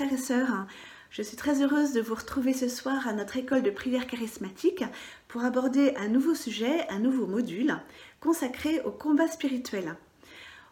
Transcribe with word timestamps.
frères 0.00 0.12
et 0.14 0.16
sœurs. 0.16 0.66
Je 1.10 1.20
suis 1.20 1.36
très 1.36 1.62
heureuse 1.62 1.92
de 1.92 2.00
vous 2.00 2.14
retrouver 2.14 2.54
ce 2.54 2.70
soir 2.70 3.06
à 3.06 3.12
notre 3.12 3.36
école 3.36 3.62
de 3.62 3.68
prière 3.68 4.06
charismatique 4.06 4.82
pour 5.28 5.44
aborder 5.44 5.92
un 5.96 6.08
nouveau 6.08 6.34
sujet, 6.34 6.88
un 6.88 7.00
nouveau 7.00 7.26
module 7.26 7.76
consacré 8.18 8.80
au 8.86 8.92
combat 8.92 9.28
spirituel. 9.28 9.94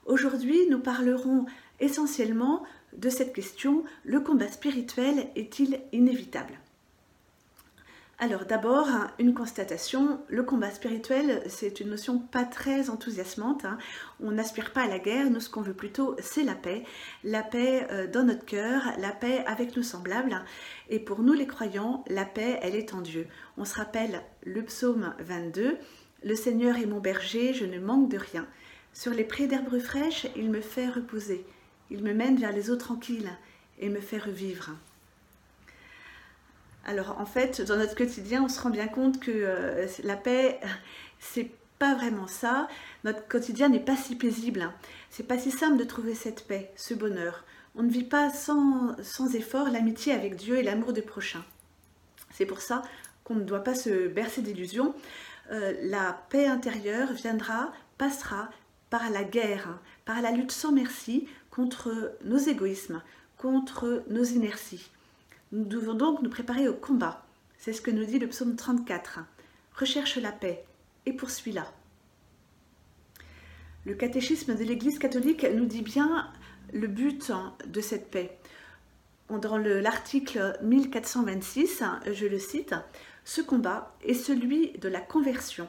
Aujourd'hui, 0.06 0.66
nous 0.70 0.79
parlerons 0.79 1.45
essentiellement 1.79 2.62
de 2.96 3.11
cette 3.11 3.34
question, 3.34 3.84
le 4.02 4.20
combat 4.20 4.48
spirituel 4.48 5.29
est-il 5.37 5.79
inévitable? 5.92 6.59
Alors 8.21 8.46
d'abord, 8.46 8.88
une 9.20 9.33
constatation, 9.33 10.19
le 10.27 10.42
combat 10.42 10.73
spirituel, 10.73 11.41
c'est 11.47 11.79
une 11.79 11.91
notion 11.91 12.19
pas 12.19 12.45
très 12.45 12.91
enthousiasmante. 12.91 13.65
Hein. 13.65 13.79
On 14.19 14.33
n'aspire 14.33 14.73
pas 14.73 14.83
à 14.83 14.88
la 14.88 14.98
guerre, 14.98 15.30
nous 15.30 15.38
ce 15.38 15.48
qu'on 15.48 15.62
veut 15.62 15.73
plutôt, 15.73 16.16
c'est 16.19 16.42
la 16.42 16.56
paix. 16.56 16.83
La 17.23 17.45
paix 17.45 17.87
euh, 17.92 18.09
dans 18.09 18.25
notre 18.25 18.45
cœur, 18.45 18.83
la 18.98 19.12
paix 19.12 19.45
avec 19.47 19.77
nos 19.77 19.84
semblables. 19.84 20.45
Et 20.91 20.98
pour 20.98 21.20
nous 21.23 21.33
les 21.33 21.47
croyants, 21.47 22.05
la 22.09 22.25
paix, 22.25 22.59
elle 22.61 22.75
est 22.75 22.92
en 22.92 23.02
Dieu. 23.02 23.28
On 23.56 23.65
se 23.65 23.77
rappelle 23.77 24.20
le 24.42 24.64
psaume 24.64 25.14
22, 25.20 25.78
Le 26.25 26.34
Seigneur 26.34 26.77
est 26.77 26.87
mon 26.87 26.98
berger, 26.98 27.55
je 27.55 27.66
ne 27.66 27.78
manque 27.78 28.11
de 28.11 28.19
rien. 28.19 28.48
Sur 28.92 29.12
les 29.12 29.23
prés 29.23 29.47
d'herbes 29.47 29.78
fraîches, 29.78 30.27
il 30.34 30.50
me 30.50 30.61
fait 30.61 30.89
reposer. 30.89 31.47
Il 31.89 32.03
me 32.03 32.14
mène 32.14 32.37
vers 32.37 32.53
les 32.53 32.69
eaux 32.70 32.77
tranquilles 32.77 33.30
et 33.78 33.89
me 33.89 34.00
fait 34.00 34.19
revivre. 34.19 34.73
Alors 36.88 37.20
en 37.20 37.27
fait, 37.27 37.60
dans 37.60 37.77
notre 37.77 37.95
quotidien, 37.95 38.42
on 38.42 38.48
se 38.48 38.59
rend 38.62 38.70
bien 38.70 38.88
compte 38.88 39.20
que 39.20 39.30
euh, 39.30 39.87
la 40.05 40.16
paix, 40.16 40.59
c'est 41.20 41.50
pas 41.78 41.94
vraiment 41.94 42.27
ça. 42.27 42.67
Notre 43.05 43.28
quotidien 43.28 43.69
n'est 43.69 43.78
pas 43.78 43.94
si 43.94 44.17
paisible. 44.17 44.62
Hein. 44.62 44.72
C'est 45.11 45.28
pas 45.28 45.36
si 45.36 45.50
simple 45.50 45.77
de 45.77 45.84
trouver 45.84 46.14
cette 46.14 46.47
paix, 46.47 46.72
ce 46.77 46.94
bonheur. 46.94 47.44
On 47.77 47.83
ne 47.83 47.91
vit 47.91 48.05
pas 48.05 48.31
sans, 48.31 48.97
effort 49.34 49.69
l'amitié 49.69 50.14
avec 50.14 50.36
Dieu 50.36 50.56
et 50.56 50.62
l'amour 50.62 50.94
du 50.94 51.03
prochain. 51.03 51.44
C'est 52.33 52.47
pour 52.47 52.62
ça 52.62 52.81
qu'on 53.22 53.34
ne 53.34 53.44
doit 53.44 53.62
pas 53.62 53.75
se 53.75 54.09
bercer 54.09 54.41
d'illusions. 54.41 54.94
Euh, 55.53 55.75
la 55.83 56.19
paix 56.31 56.47
intérieure 56.47 57.12
viendra, 57.12 57.70
passera 57.98 58.48
par 58.89 59.11
la 59.11 59.25
guerre, 59.25 59.69
hein, 59.69 59.81
par 60.06 60.22
la 60.22 60.31
lutte 60.31 60.53
sans 60.53 60.72
merci 60.72 61.28
contre 61.50 62.16
nos 62.25 62.39
égoïsmes, 62.39 63.03
contre 63.36 64.05
nos 64.09 64.25
inerties. 64.25 64.91
Nous 65.50 65.64
devons 65.64 65.94
donc 65.94 66.20
nous 66.22 66.28
préparer 66.28 66.68
au 66.68 66.74
combat. 66.74 67.24
C'est 67.58 67.72
ce 67.72 67.80
que 67.80 67.91
nous 67.91 68.04
dit 68.04 68.18
le 68.18 68.28
psaume 68.28 68.54
34. 68.54 69.20
Recherche 69.74 70.18
la 70.18 70.32
paix 70.32 70.64
et 71.06 71.12
poursuis-la. 71.12 71.72
Le 73.86 73.94
catéchisme 73.94 74.54
de 74.54 74.64
l'Église 74.64 74.98
catholique 74.98 75.46
nous 75.54 75.64
dit 75.64 75.80
bien 75.80 76.30
le 76.74 76.86
but 76.86 77.32
de 77.66 77.80
cette 77.80 78.10
paix. 78.10 78.36
Dans 79.30 79.56
l'article 79.56 80.58
1426, 80.62 81.82
je 82.12 82.26
le 82.26 82.38
cite, 82.38 82.74
Ce 83.24 83.41
combat 83.41 83.94
est 84.04 84.14
celui 84.14 84.72
de 84.78 84.88
la 84.88 85.00
conversion 85.00 85.69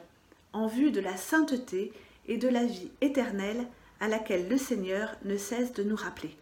en 0.52 0.66
vue 0.66 0.90
de 0.90 1.00
la 1.00 1.16
sainteté 1.16 1.92
et 2.28 2.36
de 2.36 2.48
la 2.48 2.64
vie 2.64 2.90
éternelle 3.00 3.66
à 4.00 4.08
laquelle 4.08 4.48
le 4.48 4.58
Seigneur 4.58 5.16
ne 5.24 5.36
cesse 5.36 5.72
de 5.72 5.82
nous 5.82 5.96
rappeler. 5.96 6.36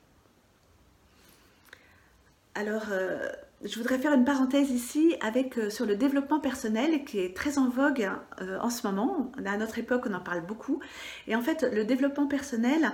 Alors, 2.59 2.87
euh, 2.91 3.21
je 3.65 3.77
voudrais 3.77 3.99
faire 3.99 4.13
une 4.13 4.25
parenthèse 4.25 4.73
ici 4.73 5.15
avec, 5.21 5.57
euh, 5.59 5.71
sur 5.71 5.87
le 5.87 5.95
développement 5.95 6.41
personnel 6.41 7.05
qui 7.05 7.21
est 7.21 7.37
très 7.37 7.57
en 7.57 7.69
vogue 7.69 8.11
euh, 8.41 8.59
en 8.59 8.69
ce 8.69 8.85
moment. 8.85 9.31
À 9.47 9.57
notre 9.57 9.79
époque, 9.79 10.07
on 10.11 10.15
en 10.15 10.19
parle 10.19 10.45
beaucoup. 10.45 10.81
Et 11.29 11.37
en 11.37 11.41
fait, 11.41 11.63
le 11.63 11.85
développement 11.85 12.27
personnel 12.27 12.93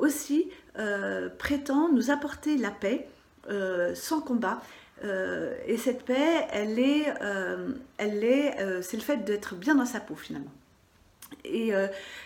aussi 0.00 0.48
prétend 1.38 1.92
nous 1.92 2.10
apporter 2.10 2.56
la 2.56 2.70
paix 2.70 3.06
sans 3.94 4.20
combat. 4.20 4.60
et 5.02 5.76
cette 5.76 6.04
paix, 6.04 6.46
elle 6.50 6.78
est, 6.78 7.12
elle 7.98 8.24
est, 8.24 8.82
c'est 8.82 8.96
le 8.96 9.02
fait 9.02 9.18
d'être 9.18 9.54
bien 9.54 9.74
dans 9.74 9.86
sa 9.86 10.00
peau 10.00 10.16
finalement. 10.16 10.52
Et 11.44 11.72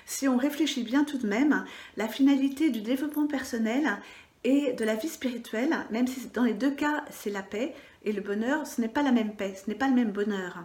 si 0.06 0.28
on 0.28 0.36
réfléchit 0.36 0.82
bien 0.82 1.04
tout 1.04 1.18
de 1.18 1.26
même, 1.26 1.64
la 1.96 2.08
finalité 2.08 2.70
du 2.70 2.80
développement 2.80 3.26
personnel, 3.26 3.98
et 4.44 4.72
de 4.72 4.84
la 4.84 4.94
vie 4.94 5.08
spirituelle, 5.08 5.76
même 5.90 6.06
si 6.06 6.28
dans 6.28 6.44
les 6.44 6.54
deux 6.54 6.70
cas 6.70 7.04
c'est 7.10 7.30
la 7.30 7.42
paix 7.42 7.74
et 8.04 8.12
le 8.12 8.20
bonheur, 8.20 8.66
ce 8.66 8.80
n'est 8.80 8.88
pas 8.88 9.02
la 9.02 9.12
même 9.12 9.34
paix, 9.34 9.54
ce 9.54 9.68
n'est 9.68 9.76
pas 9.76 9.88
le 9.88 9.94
même 9.94 10.12
bonheur. 10.12 10.64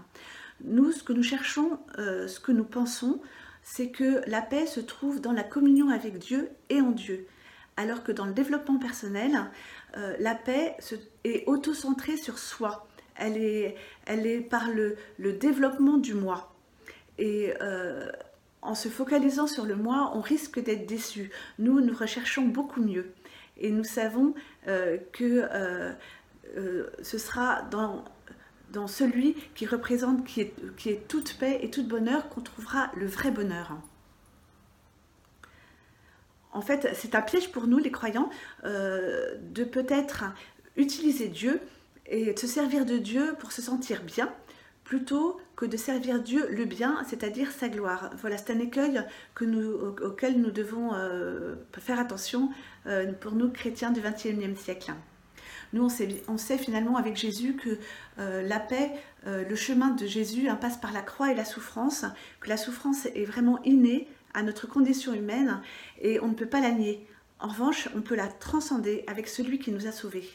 Nous, 0.64 0.92
ce 0.92 1.04
que 1.04 1.14
nous 1.14 1.24
cherchons, 1.24 1.80
euh, 1.98 2.28
ce 2.28 2.40
que 2.40 2.52
nous 2.52 2.64
pensons, 2.64 3.20
c'est 3.64 3.90
que 3.90 4.22
la 4.28 4.42
paix 4.42 4.66
se 4.66 4.80
trouve 4.80 5.22
dans 5.22 5.32
la 5.32 5.44
communion 5.44 5.90
avec 5.90 6.20
Dieu 6.20 6.50
et 6.70 6.82
en 6.82 6.92
Dieu. 6.92 7.28
Alors 7.76 8.04
que 8.04 8.12
dans 8.12 8.26
le 8.26 8.34
développement 8.34 8.78
personnel, 8.78 9.50
euh, 9.98 10.16
la 10.20 10.36
paix 10.36 10.76
est 11.24 11.44
auto-centrée 11.48 12.18
sur 12.18 12.38
soi. 12.38 12.88
Elle 13.16 13.38
est, 13.38 13.76
elle 14.06 14.28
est 14.28 14.42
par 14.42 14.70
le, 14.70 14.98
développement 15.34 15.98
du 15.98 16.14
moi. 16.14 16.54
Et 17.18 17.54
euh, 17.62 18.12
en 18.62 18.76
se 18.76 18.90
focalisant 18.90 19.48
sur 19.48 19.66
le 19.66 19.76
moi, 19.76 20.12
on 20.16 20.22
risque 20.22 20.60
d'être 20.64 20.86
déçu. 20.86 21.32
Nous, 21.60 21.82
nous 21.82 21.96
recherchons 21.96 22.44
beaucoup 22.44 22.82
mieux. 22.82 23.14
Et 23.58 23.72
nous 23.72 23.84
savons 23.84 24.34
euh, 24.68 24.98
que 25.12 25.48
euh, 25.52 25.94
euh, 26.58 26.90
ce 27.02 27.18
sera 27.18 27.62
dans, 27.64 28.06
celui 28.88 29.36
qui 29.56 29.66
représente, 29.66 30.26
qui 30.26 30.42
est 30.42 31.08
toute 31.08 31.38
paix 31.38 31.60
et 31.62 31.70
tout 31.70 31.86
bonheur, 31.86 32.30
qu'on 32.30 32.42
trouvera 32.42 32.92
le 32.96 33.06
vrai 33.06 33.32
bonheur. 33.32 33.78
En 36.52 36.62
fait, 36.62 36.90
c'est 36.94 37.16
un 37.16 37.22
piège 37.22 37.52
pour 37.52 37.68
nous, 37.68 37.78
les 37.78 37.92
croyants, 37.92 38.30
de 38.64 39.64
peut-être 39.64 40.26
utiliser 40.76 41.28
Dieu 41.28 41.60
et 42.08 42.34
de 42.34 42.40
se 42.40 42.48
servir 42.48 42.86
de 42.86 42.98
Dieu 42.98 43.36
pour 43.40 43.52
se 43.52 43.62
sentir 43.62 44.02
bien, 44.04 44.34
plutôt 44.84 45.40
que 45.56 45.66
de 45.66 45.78
servir 45.78 46.20
Dieu 46.22 46.48
le 46.50 46.66
bien, 46.66 47.04
c'est-à-dire 47.08 47.52
sa 47.52 47.70
gloire. 47.70 48.12
Voilà, 48.20 48.38
c'est 48.38 48.52
un 48.52 48.60
écueil 48.60 49.02
auquel 49.42 50.40
nous 50.40 50.52
devons 50.52 50.94
euh, 50.94 51.56
faire 51.80 52.00
attention 52.00 52.50
euh, 52.88 53.12
pour 53.14 53.34
nous 53.34 53.50
chrétiens 53.50 53.92
du 53.92 54.02
XXIe 54.02 54.56
siècle. 54.56 54.94
Nous, 55.72 55.84
on 55.84 55.90
sait, 55.90 56.24
on 56.28 56.38
sait, 56.38 56.58
finalement 56.58 56.98
avec 56.98 57.16
Jésus 57.16 57.56
que 57.56 57.80
euh, 58.20 58.44
la 58.44 58.60
paix, 58.60 58.92
le 59.26 59.56
chemin 59.56 59.92
de 59.92 60.06
Jésus 60.06 60.50
hein, 60.50 60.56
passe 60.56 60.76
par 60.76 60.92
la 60.92 61.02
croix 61.02 61.32
et 61.32 61.36
la 61.36 61.46
souffrance, 61.46 62.04
que 62.42 62.50
la 62.50 62.58
souffrance 62.58 63.06
est 63.06 63.24
vraiment 63.24 63.62
innée 63.64 64.10
à 64.34 64.44
notre 64.44 64.68
condition 64.68 65.14
humaine 65.14 65.62
et 66.02 66.20
on 66.20 66.28
ne 66.28 66.34
peut 66.34 66.46
pas 66.46 66.60
la 66.60 66.72
nier. 66.72 67.08
En 67.40 67.48
revanche, 67.48 67.88
on 67.96 68.02
peut 68.02 68.16
la 68.16 68.28
transcender 68.28 69.06
avec 69.08 69.30
celui 69.30 69.60
qui 69.60 69.72
nous 69.72 69.88
a 69.88 69.94
sauvés. 69.94 70.30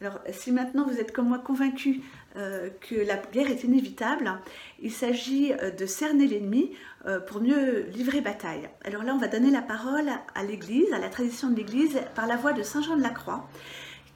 Alors, 0.00 0.18
si 0.32 0.50
maintenant 0.50 0.86
vous 0.86 0.98
êtes 0.98 1.12
comme 1.12 1.28
moi 1.28 1.38
convaincu 1.38 2.00
euh, 2.36 2.70
que 2.80 2.94
la 2.94 3.18
guerre 3.18 3.50
est 3.50 3.64
inévitable, 3.64 4.32
il 4.80 4.90
s'agit 4.90 5.52
euh, 5.52 5.70
de 5.70 5.84
cerner 5.84 6.26
l'ennemi 6.26 6.72
euh, 7.04 7.20
pour 7.20 7.42
mieux 7.42 7.82
livrer 7.90 8.22
bataille. 8.22 8.70
Alors 8.84 9.02
là, 9.02 9.14
on 9.14 9.18
va 9.18 9.28
donner 9.28 9.50
la 9.50 9.60
parole 9.60 10.08
à 10.34 10.42
l'Église, 10.42 10.90
à 10.94 10.98
la 10.98 11.10
tradition 11.10 11.50
de 11.50 11.56
l'Église, 11.56 12.00
par 12.14 12.26
la 12.26 12.36
voix 12.36 12.54
de 12.54 12.62
Saint 12.62 12.80
Jean 12.80 12.96
de 12.96 13.02
la 13.02 13.10
Croix, 13.10 13.46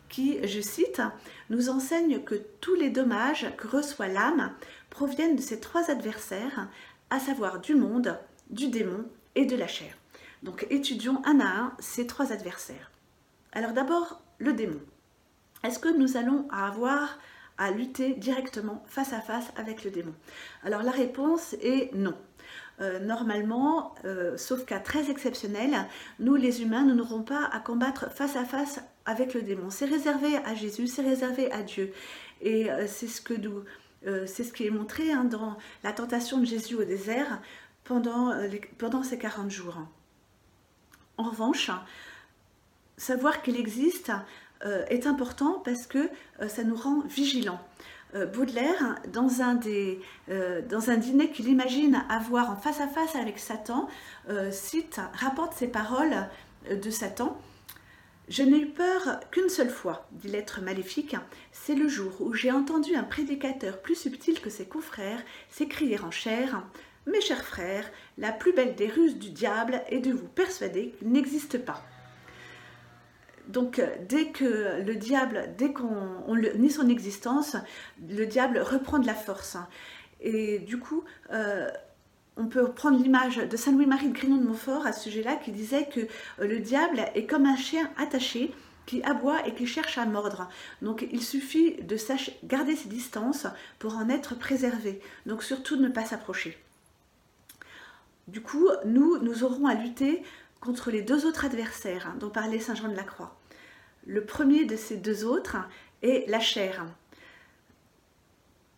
qui, 0.09 0.39
je 0.47 0.61
cite, 0.63 1.03
nous 1.51 1.69
enseigne 1.69 2.21
que 2.21 2.37
tous 2.63 2.75
les 2.75 2.89
dommages 2.89 3.53
que 3.59 3.69
reçoit 3.69 4.09
l'âme 4.09 4.53
proviennent 4.89 5.37
de 5.37 5.43
ces 5.43 5.61
trois 5.61 5.91
adversaires, 5.91 6.69
à 7.11 7.19
savoir 7.19 7.61
du 7.61 7.75
monde, 7.75 8.19
du 8.49 8.69
démon 8.69 9.05
et 9.35 9.45
de 9.45 9.57
la 9.57 9.67
chair. 9.67 9.93
Donc 10.43 10.67
étudions 10.71 11.21
un 11.27 11.41
à 11.41 11.47
un 11.47 11.73
ces 11.79 12.07
trois 12.07 12.33
adversaires. 12.33 12.91
Alors 13.53 13.73
d'abord, 13.73 14.23
le 14.39 14.55
démon. 14.55 14.81
Est-ce 15.65 15.79
que 15.79 15.89
nous 15.89 16.19
allons 16.19 16.47
avoir 16.51 17.19
à 17.57 17.71
lutter 17.71 18.13
directement 18.15 18.85
face 18.87 19.15
à 19.15 19.21
face 19.21 19.51
avec 19.57 19.83
le 19.83 19.91
démon? 19.91 20.15
Alors 20.63 20.83
la 20.83 20.91
réponse 20.91 21.55
est 21.63 21.93
non. 21.95 22.15
Euh, 22.81 22.99
normalement, 22.99 23.95
euh, 24.05 24.37
sauf 24.37 24.67
cas 24.67 24.79
très 24.79 25.11
exceptionnel, 25.11 25.75
nous 26.19 26.35
les 26.35 26.61
humains, 26.61 26.85
nous 26.85 26.95
n'aurons 26.95 27.23
pas 27.23 27.47
à 27.47 27.61
combattre 27.61 28.13
face 28.13 28.37
à 28.37 28.45
face 28.45 28.81
avec 29.07 29.33
le 29.33 29.41
démon. 29.41 29.71
C'est 29.71 29.87
réservé 29.87 30.37
à 30.45 30.55
Jésus, 30.55 30.87
c'est 30.87 31.03
réservé 31.03 31.51
à 31.51 31.63
Dieu. 31.63 31.95
Et 32.43 32.71
euh, 32.71 32.87
c'est 32.87 33.07
ce, 33.07 33.23
que 33.23 33.33
nous, 33.33 33.65
c'est 34.27 34.45
ce 34.45 34.53
qui 34.53 34.67
est 34.67 34.71
montré 34.71 35.13
hein, 35.13 35.25
dans 35.25 35.57
la 35.83 35.93
tentation 35.93 36.39
de 36.39 36.45
Jésus 36.45 36.75
au 36.75 36.85
désert 36.85 37.41
pendant, 37.85 38.35
pendant 38.77 39.03
ces 39.03 39.17
40 39.17 39.51
jours. 39.51 39.79
En 41.17 41.31
revanche, 41.31 41.71
savoir 42.99 43.41
qu'il 43.41 43.57
existe 43.57 44.13
est 44.89 45.07
important 45.07 45.61
parce 45.65 45.87
que 45.87 46.11
euh, 46.41 46.49
ça 46.49 46.65
nous 46.65 46.77
rend 46.77 47.01
vigilants. 47.01 47.61
Euh, 48.15 48.27
Baudelaire, 48.27 48.97
dans 49.13 49.43
un, 49.43 49.55
des, 49.55 50.01
dans 50.69 50.91
un 50.91 50.97
dîner 50.97 51.31
qu'il 51.31 51.49
imagine 51.49 52.03
avoir 52.09 52.51
en 52.51 52.57
face 52.57 52.81
à 52.81 52.89
face 52.89 53.17
avec 53.17 53.39
Satan, 53.39 53.89
cite, 54.51 55.01
rapporte 55.15 55.55
ces 55.55 55.67
paroles 55.67 56.29
de 56.71 56.91
Satan. 56.91 57.37
Je 58.29 58.43
n'ai 58.43 58.59
eu 58.59 58.67
peur 58.69 59.21
qu'une 59.31 59.51
seule 59.51 59.69
fois, 59.69 60.09
dit 60.13 60.29
l'être 60.29 60.63
maléfique, 60.63 61.17
c'est 61.53 61.75
le 61.75 61.89
jour 61.89 62.13
où 62.21 62.33
j'ai 62.33 62.51
entendu 62.51 62.95
un 62.95 63.03
prédicateur 63.03 63.83
plus 63.83 63.97
subtil 63.97 64.41
que 64.41 64.49
ses 64.49 64.65
confrères 64.65 65.23
s'écrier 65.51 66.01
en 66.01 66.11
chair 66.11 66.63
Mes 67.07 67.21
chers 67.21 67.45
frères, 67.45 67.91
la 68.17 68.33
plus 68.33 68.55
belle 68.55 68.77
des 68.77 68.89
ruses 68.89 69.19
du 69.19 69.31
diable 69.31 69.83
est 69.89 69.99
de 69.99 70.13
vous 70.13 70.29
persuader 70.29 70.95
qu'il 70.99 71.13
n'existe 71.13 71.59
pas 71.59 71.85
Donc 73.49 73.83
dès 74.09 74.29
que 74.29 74.83
le 74.83 74.95
diable, 74.97 75.51
dès 75.59 75.73
qu'on 75.73 76.37
nie 76.57 76.71
son 76.71 76.89
existence, 76.89 77.57
le 78.09 78.25
diable 78.25 78.59
reprend 78.59 78.99
de 78.99 79.07
la 79.07 79.15
force. 79.15 79.57
Et 80.21 80.59
du 80.61 80.79
coup, 80.79 81.05
euh, 81.33 81.69
on 82.37 82.47
peut 82.47 82.73
prendre 82.73 83.01
l'image 83.01 83.37
de 83.37 83.57
Saint 83.57 83.73
Louis-Marie 83.73 84.09
de 84.09 84.15
Grignon 84.15 84.39
de 84.39 84.47
Montfort 84.47 84.87
à 84.87 84.93
ce 84.93 85.05
sujet-là 85.05 85.37
qui 85.37 85.53
disait 85.53 85.87
que 85.87 86.01
euh, 86.01 86.47
le 86.47 86.59
diable 86.59 87.05
est 87.15 87.27
comme 87.27 87.47
un 87.47 87.57
chien 87.57 87.91
attaché 87.99 88.53
qui 88.87 89.03
aboie 89.03 89.47
et 89.47 89.55
qui 89.55 89.67
cherche 89.67 89.99
à 89.99 90.07
mordre. 90.07 90.49
Donc 90.83 91.07
il 91.11 91.23
suffit 91.23 91.75
de 91.83 91.97
garder 92.45 92.77
ses 92.77 92.89
distances 92.89 93.47
pour 93.79 93.97
en 93.97 94.09
être 94.09 94.35
préservé. 94.35 95.01
Donc 95.27 95.43
surtout 95.43 95.77
ne 95.77 95.89
pas 95.89 96.05
s'approcher. 96.05 96.59
Du 98.29 98.41
coup, 98.41 98.69
nous, 98.87 99.19
nous 99.19 99.45
aurons 99.45 99.67
à 99.67 99.75
lutter 99.75 100.23
contre 100.65 100.91
les 100.91 101.03
deux 101.03 101.27
autres 101.27 101.45
adversaires 101.45 102.07
hein, 102.09 102.17
dont 102.19 102.31
parlait 102.31 102.59
Saint 102.59 102.75
Jean 102.75 102.89
de 102.89 102.97
la 102.97 103.03
Croix. 103.03 103.37
Le 104.07 104.25
premier 104.25 104.65
de 104.65 104.77
ces 104.77 104.97
deux 104.97 105.25
autres 105.25 105.57
est 106.03 106.29
la 106.29 106.41
chair. 106.41 106.87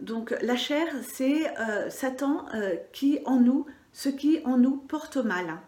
Donc 0.00 0.34
la 0.42 0.56
chair, 0.56 0.88
c'est 1.02 1.48
euh, 1.58 1.88
Satan 1.88 2.46
euh, 2.54 2.76
qui 2.92 3.20
en 3.24 3.36
nous, 3.36 3.66
ce 3.92 4.08
qui 4.08 4.40
en 4.44 4.58
nous 4.58 4.76
porte 4.76 5.16
au 5.16 5.22
mal. 5.22 5.58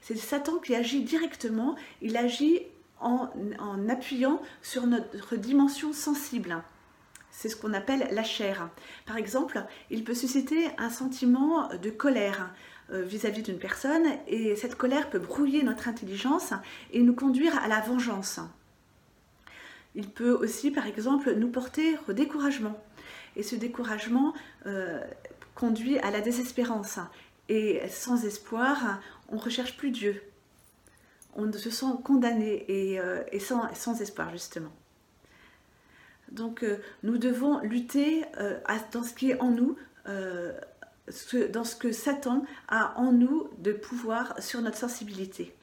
C'est 0.00 0.16
Satan 0.16 0.58
qui 0.58 0.74
agit 0.74 1.02
directement, 1.02 1.76
il 2.02 2.16
agit 2.16 2.62
en, 3.00 3.30
appuyant 3.88 4.42
sur 4.62 4.86
notre 4.86 5.36
dimension 5.36 5.92
sensible. 5.92 6.62
C'est 7.30 7.48
ce 7.48 7.56
qu'on 7.56 7.72
appelle 7.72 8.08
la 8.10 8.24
chair. 8.24 8.68
Par 9.06 9.16
exemple, 9.16 9.64
il 9.90 10.02
peut 10.02 10.14
susciter 10.14 10.68
un 10.78 10.90
sentiment 10.90 11.68
de 11.68 11.90
colère 11.90 12.52
vis-à-vis 12.90 13.42
d'une 13.42 13.58
personne 13.58 14.06
et 14.26 14.56
cette 14.56 14.74
colère 14.74 15.10
peut 15.10 15.18
brouiller 15.18 15.62
notre 15.62 15.88
intelligence 15.88 16.54
et 16.92 17.02
nous 17.02 17.14
conduire 17.14 17.58
à 17.62 17.68
la 17.68 17.80
vengeance. 17.80 18.40
Il 19.94 20.08
peut 20.08 20.30
aussi, 20.30 20.70
par 20.70 20.86
exemple, 20.86 21.34
nous 21.34 21.48
porter 21.48 21.96
au 22.08 22.12
découragement. 22.12 22.80
Et 23.36 23.42
ce 23.42 23.56
découragement 23.56 24.32
euh, 24.66 25.00
conduit 25.54 25.98
à 25.98 26.10
la 26.10 26.20
désespérance. 26.20 26.98
Et 27.48 27.80
sans 27.88 28.24
espoir, 28.24 29.00
on 29.28 29.36
ne 29.36 29.40
recherche 29.40 29.76
plus 29.76 29.90
Dieu. 29.90 30.22
On 31.34 31.52
se 31.52 31.70
sent 31.70 31.86
condamné 32.04 32.64
et, 32.68 33.00
euh, 33.00 33.22
sans, 33.40 34.00
espoir, 34.00 34.30
justement. 34.30 34.72
Donc, 36.30 36.62
euh, 36.62 36.76
nous 37.02 37.16
devons 37.16 37.60
lutter 37.60 38.24
dans 38.92 39.02
ce 39.02 39.14
qui 39.14 39.30
est 39.30 39.40
en 39.40 39.50
nous, 39.50 39.76
dans 41.52 41.64
ce 41.64 41.76
que 41.76 41.92
Satan 41.92 42.44
a 42.68 42.98
en 42.98 43.12
nous 43.12 43.48
de 43.58 43.72
pouvoir 43.72 44.40
sur 44.42 44.60
notre 44.60 44.78
sensibilité. 44.78 45.54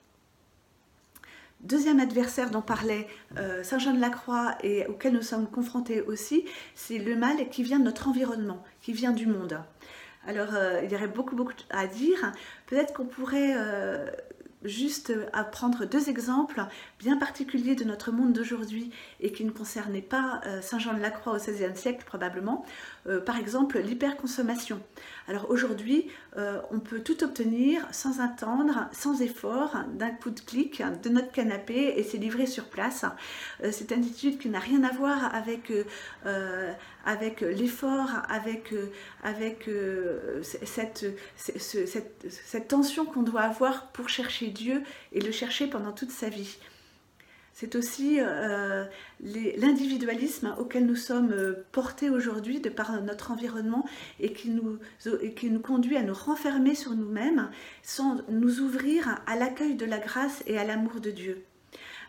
Deuxième 1.66 2.00
adversaire 2.00 2.52
dont 2.52 2.62
parlait 2.62 3.08
euh, 3.38 3.64
Saint 3.64 3.80
Jean 3.80 3.94
de 3.94 4.00
la 4.00 4.10
Croix 4.10 4.56
et 4.62 4.86
auquel 4.86 5.14
nous 5.14 5.24
sommes 5.24 5.48
confrontés 5.48 6.02
aussi, 6.02 6.46
c'est 6.76 7.00
le 7.00 7.16
mal 7.16 7.50
qui 7.50 7.64
vient 7.64 7.80
de 7.80 7.86
notre 7.86 8.08
environnement, 8.08 8.64
qui 8.82 8.94
vient 8.94 9.14
du 9.14 9.26
monde. 9.26 9.60
Alors, 10.28 10.50
euh, 10.54 10.82
il 10.84 10.92
y 10.92 10.96
aurait 10.96 11.08
beaucoup, 11.08 11.36
beaucoup 11.36 11.54
à 11.72 11.88
dire. 11.88 12.32
Peut-être 12.68 12.94
qu'on 12.94 13.06
pourrait 13.06 13.56
euh, 13.56 14.12
juste 14.64 15.14
prendre 15.52 15.86
deux 15.86 16.08
exemples 16.08 16.62
bien 17.00 17.18
particuliers 17.18 17.76
de 17.76 17.84
notre 17.84 18.12
monde 18.12 18.34
d'aujourd'hui 18.34 18.92
et 19.20 19.32
qui 19.32 19.44
ne 19.44 19.52
concernaient 19.52 20.02
pas 20.02 20.42
Saint 20.62 20.80
Jean 20.80 20.94
de 20.94 21.02
la 21.02 21.10
Croix 21.10 21.34
au 21.34 21.38
XVIe 21.38 21.76
siècle 21.76 22.04
probablement. 22.06 22.64
Euh, 23.08 23.20
par 23.20 23.38
exemple, 23.38 23.80
l'hyperconsommation. 23.80 24.82
Alors 25.28 25.50
aujourd'hui, 25.50 26.08
euh, 26.38 26.60
on 26.72 26.80
peut 26.80 27.02
tout 27.02 27.24
obtenir 27.24 27.88
sans 27.92 28.20
attendre, 28.20 28.88
sans 28.92 29.22
effort, 29.22 29.78
d'un 29.94 30.10
coup 30.10 30.32
de 30.32 30.40
clic 30.40 30.82
de 31.04 31.10
notre 31.10 31.32
canapé 31.32 31.94
et 31.98 32.04
c'est 32.04 32.18
livré 32.18 32.46
sur 32.46 32.66
place. 32.66 33.06
c'est 33.72 33.92
une 33.92 34.04
attitude 34.04 34.40
qui 34.40 34.50
n'a 34.50 34.60
rien 34.60 34.84
à 34.84 34.92
voir 34.92 35.34
avec, 35.34 35.72
avec 37.06 37.42
l'effort, 37.42 38.10
avec, 38.30 38.74
avec 39.24 39.70
cette, 40.64 41.06
cette 41.38 42.68
tension 42.68 43.06
qu'on 43.06 43.24
doit 43.24 43.42
avoir 43.42 43.92
pour 43.92 44.10
chercher 44.10 44.48
Dieu 44.48 44.84
et 45.12 45.22
le 45.22 45.32
chercher 45.32 45.68
pendant 45.68 45.92
toute 45.92 46.12
sa 46.12 46.30
vie. 46.30 46.58
C'est 47.58 47.76
aussi 47.76 48.18
euh, 48.20 48.84
l'individualisme 49.22 50.54
auquel 50.60 50.86
nous 50.86 50.98
sommes 50.98 51.32
euh, 51.32 51.66
portés 51.72 52.10
aujourd'hui 52.10 52.60
de 52.60 52.68
par 52.68 53.02
notre 53.02 53.32
environnement 53.32 53.86
et 54.20 54.34
qui 54.34 54.50
nous, 54.50 54.80
conduit 55.64 55.96
à 55.96 56.04
nous 56.04 56.14
renfermer 56.14 56.76
sur 56.76 56.92
nous-mêmes 56.96 57.50
sans 57.82 58.18
nous 58.28 58.60
ouvrir 58.60 59.22
à 59.26 59.38
l'accueil 59.38 59.76
de 59.76 59.86
la 59.86 60.00
grâce 60.00 60.44
et 60.48 60.58
à 60.58 60.66
l'amour 60.66 61.00
de 61.00 61.12
Dieu. 61.12 61.46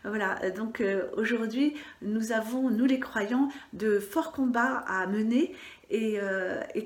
Voilà, 0.03 0.51
donc 0.51 0.81
euh, 0.81 1.05
aujourd'hui, 1.17 1.75
nous 2.03 2.33
avons, 2.33 2.69
nous 2.69 2.85
les 2.85 2.99
croyants, 2.99 3.49
de 3.73 4.01
forts 4.01 4.33
combats 4.33 4.79
à 4.89 5.07
mener 5.07 5.55
et, 5.91 6.19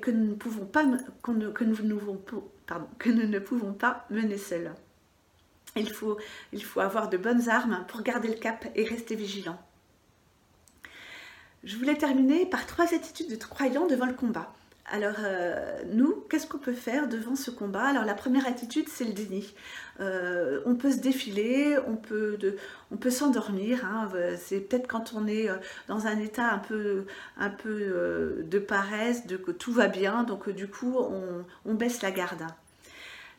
que, 0.02 0.10
nous 0.10 0.32
ne 0.32 0.34
pouvons 0.34 0.66
pas, 0.66 0.84
que 1.22 1.32
nous 1.32 3.26
ne 3.26 3.38
pouvons 3.38 3.72
pas 3.72 4.06
mener 4.10 4.36
seuls. 4.36 4.70
Il 5.76 5.92
faut, 5.92 6.18
avoir 6.80 7.08
de 7.08 7.16
bonnes 7.16 7.48
armes 7.48 7.84
pour 7.88 8.02
garder 8.02 8.28
le 8.28 8.34
cap 8.34 8.66
et 8.74 8.84
rester 8.84 9.14
vigilant. 9.14 9.58
Je 11.62 11.76
voulais 11.76 11.96
terminer 11.96 12.46
par 12.46 12.66
trois 12.66 12.94
attitudes 12.94 13.30
de 13.30 13.44
croyants 13.44 13.86
devant 13.86 14.06
le 14.06 14.14
combat. 14.14 14.52
Alors, 14.92 15.16
euh, 15.20 15.82
nous, 15.92 16.24
qu'est-ce 16.28 16.48
qu'on 16.48 16.58
peut 16.58 16.72
faire 16.72 17.06
devant 17.06 17.36
ce 17.36 17.52
combat? 17.52 17.84
Alors, 17.84 18.04
la 18.04 18.14
première 18.14 18.46
attitude, 18.48 18.88
c'est 18.88 19.04
le 19.04 19.12
déni. 19.12 19.54
Euh, 20.00 20.60
on 20.66 20.74
peut 20.74 20.90
se 20.90 20.96
défiler, 20.96 21.76
on 21.86 21.94
peut, 21.94 22.36
s'endormir. 23.10 23.84
Hein. 23.84 24.10
C'est 24.36 24.58
peut-être 24.58 24.88
quand 24.88 25.12
on 25.14 25.28
est 25.28 25.48
euh, 25.48 25.56
dans 25.86 26.08
un 26.08 26.18
état 26.18 26.50
un 26.50 26.58
peu, 26.58 27.06
de 27.38 28.58
paresse, 28.58 29.28
de 29.28 29.36
que 29.36 29.52
tout 29.52 29.72
va 29.72 29.86
bien, 29.86 30.24
donc 30.24 30.48
du 30.50 30.66
coup, 30.66 30.96
on, 30.98 31.44
on 31.64 31.74
baisse 31.74 32.02
la 32.02 32.10
garde. 32.10 32.42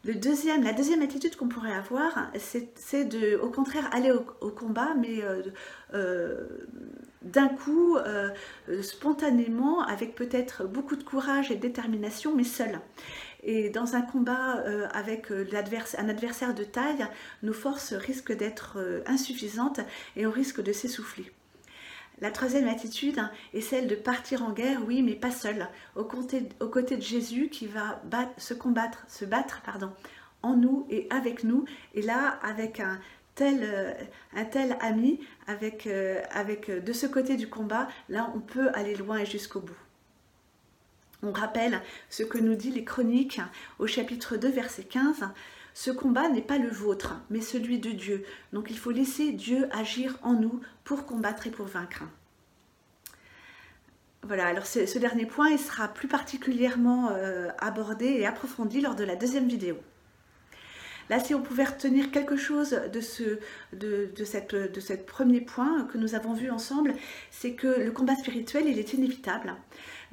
La 0.03 0.13
deuxième 0.13 1.01
attitude 1.03 1.35
qu'on 1.35 1.47
pourrait 1.47 1.73
avoir, 1.73 2.31
c'est 2.35 3.05
de, 3.05 3.37
au 3.37 3.49
contraire, 3.49 3.87
aller 3.93 4.11
au, 4.11 4.49
combat, 4.49 4.95
mais 4.99 5.23
euh, 5.23 5.43
euh, 5.93 6.47
d'un 7.21 7.47
coup, 7.47 7.97
euh, 7.97 8.31
spontanément, 8.81 9.83
avec 9.83 10.15
peut-être 10.15 10.65
beaucoup 10.65 10.95
de 10.95 11.03
courage 11.03 11.51
et 11.51 11.55
de 11.55 11.61
détermination, 11.61 12.35
mais 12.35 12.43
seul. 12.43 12.79
Et 13.43 13.69
dans 13.69 13.95
un 13.95 14.01
combat 14.01 14.63
avec 14.93 15.31
un 15.31 16.09
adversaire 16.09 16.55
de 16.55 16.63
taille, 16.63 17.07
nos 17.43 17.53
forces 17.53 17.93
risquent 17.93 18.35
d'être 18.35 18.77
insuffisantes 19.07 19.79
et 20.15 20.27
on 20.27 20.31
risque 20.31 20.61
de 20.61 20.71
s'essouffler. 20.71 21.31
La 22.21 22.29
troisième 22.29 22.67
attitude 22.67 23.19
est 23.53 23.61
celle 23.61 23.87
de 23.87 23.95
partir 23.95 24.43
en 24.43 24.51
guerre, 24.51 24.81
oui, 24.85 25.01
mais 25.01 25.15
pas 25.15 25.31
seul, 25.31 25.67
aux 25.95 26.03
côtés, 26.03 26.41
de 26.41 27.01
Jésus 27.01 27.49
qui 27.49 27.65
va 27.65 27.99
se 28.37 28.53
battre 29.25 29.61
en 30.43 30.55
nous 30.55 30.85
et 30.89 31.07
avec 31.09 31.43
nous. 31.43 31.65
Et 31.95 32.03
là, 32.03 32.39
avec 32.43 32.79
un 32.79 32.99
tel, 33.33 33.61
euh, 33.63 34.73
ami, 34.81 35.19
avec, 35.47 35.87
euh, 35.87 36.21
euh, 36.69 36.79
de 36.79 36.93
ce 36.93 37.07
côté 37.07 37.37
du 37.37 37.49
combat, 37.49 37.87
là, 38.07 38.31
on 38.35 38.39
peut 38.39 38.69
aller 38.73 38.95
loin 38.95 39.17
et 39.17 39.25
jusqu'au 39.25 39.61
bout. 39.61 39.77
On 41.23 41.31
rappelle 41.31 41.81
ce 42.09 42.23
que 42.23 42.37
nous 42.37 42.55
dit 42.55 42.71
les 42.71 42.83
chroniques 42.83 43.41
au 43.79 43.87
chapitre 43.87 44.37
2, 44.37 44.49
verset 44.49 44.83
15. 44.83 45.23
Ce 45.73 45.91
combat 45.91 46.29
n'est 46.29 46.41
pas 46.41 46.57
le 46.57 46.69
vôtre, 46.69 47.15
mais 47.29 47.41
celui 47.41 47.79
de 47.79 47.91
Dieu. 47.91 48.23
Donc 48.53 48.69
il 48.69 48.77
faut 48.77 48.91
laisser 48.91 49.31
Dieu 49.31 49.67
agir 49.71 50.17
en 50.21 50.33
nous 50.33 50.59
pour 50.83 51.05
combattre 51.05 51.47
et 51.47 51.51
pour 51.51 51.67
vaincre. 51.67 52.03
Voilà, 54.23 54.45
alors 54.45 54.67
ce, 54.67 54.99
dernier 54.99 55.25
point, 55.25 55.49
il 55.49 55.57
sera 55.57 55.87
plus 55.87 56.07
particulièrement 56.07 57.09
euh, 57.11 57.49
abordé 57.57 58.05
et 58.05 58.27
approfondi 58.27 58.79
lors 58.79 58.95
de 58.95 59.03
la 59.03 59.15
deuxième 59.15 59.47
vidéo. 59.47 59.77
Là, 61.09 61.19
si 61.19 61.33
on 61.33 61.41
pouvait 61.41 61.65
retenir 61.65 62.09
quelque 62.11 62.37
chose 62.37 62.79
de 62.93 63.01
ce, 63.01 63.39
de, 63.73 64.09
cette, 64.23 64.55
de 64.55 64.95
premier 64.95 65.41
point 65.41 65.85
que 65.91 65.97
nous 65.97 66.15
avons 66.15 66.33
vu 66.33 66.49
ensemble, 66.49 66.93
c'est 67.31 67.53
que 67.53 67.67
le 67.67 67.91
combat 67.91 68.15
spirituel, 68.15 68.65
il 68.67 68.79
est 68.79 68.93
inévitable, 68.93 69.53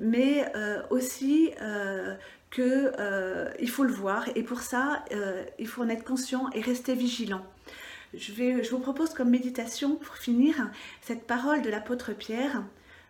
mais 0.01 0.51
euh, 0.57 0.83
aussi 0.91 1.53
euh, 1.63 2.17
qu'il 2.51 2.65
euh, 2.99 3.67
faut 3.67 3.85
le 3.85 3.93
voir 3.93 4.29
et 4.35 4.43
pour 4.43 4.61
ça, 4.61 5.05
euh, 5.13 5.45
il 5.59 5.67
faut 5.67 5.83
en 5.83 5.89
être 5.89 6.05
conscient 6.05 6.49
et 6.55 6.61
rester 6.61 6.95
vigilant. 6.95 7.45
Je, 8.15 8.33
vais, 8.33 8.65
je 8.65 8.71
vous 8.71 8.79
propose 8.79 9.13
comme 9.13 9.31
méditation, 9.31 9.97
pour 9.97 10.17
finir, 10.17 10.71
cette 11.03 11.27
parole 11.27 11.63
de 11.63 11.69
l'apôtre 11.69 12.13
Pierre. 12.13 12.63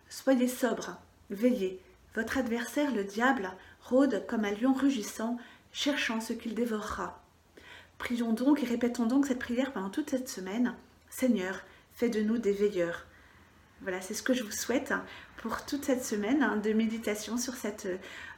Soyez 0.09 0.47
sobre, 0.47 0.97
veillez. 1.29 1.79
Votre 2.15 2.37
adversaire, 2.37 2.93
le 2.93 3.03
diable, 3.03 3.51
rôde 3.81 4.25
comme 4.27 4.43
un 4.43 4.51
lion 4.51 4.73
rugissant, 4.73 5.37
cherchant 5.71 6.19
ce 6.19 6.33
qu'il 6.33 6.53
dévorera. 6.53 7.23
Prions 7.97 8.33
donc 8.33 8.63
et 8.63 8.65
répétons 8.65 9.05
donc 9.05 9.27
cette 9.27 9.39
prière 9.39 9.71
pendant 9.71 9.89
toute 9.89 10.09
cette 10.09 10.29
semaine. 10.29 10.73
Seigneur, 11.09 11.61
fais 11.93 12.09
de 12.09 12.21
nous 12.21 12.37
des 12.37 12.53
veilleurs. 12.53 13.05
Voilà, 13.81 14.01
c'est 14.01 14.13
ce 14.13 14.23
que 14.23 14.33
je 14.33 14.43
vous 14.43 14.51
souhaite 14.51 14.93
pour 15.41 15.65
toute 15.65 15.85
cette 15.85 16.03
semaine 16.03 16.43
hein, 16.43 16.57
de 16.57 16.73
méditation 16.73 17.37
sur, 17.37 17.53
cette, 17.53 17.87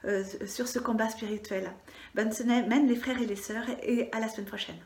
euh, 0.06 0.24
sur 0.46 0.68
ce 0.68 0.80
combat 0.80 1.10
spirituel. 1.10 1.72
Bonne 2.16 2.32
semaine 2.32 2.88
les 2.88 2.96
frères 2.96 3.22
et 3.22 3.26
les 3.26 3.36
sœurs 3.36 3.66
et 3.84 4.10
à 4.12 4.20
la 4.20 4.28
semaine 4.28 4.48
prochaine. 4.48 4.78